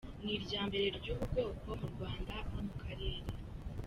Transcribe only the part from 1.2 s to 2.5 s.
bwoko mu Rwanda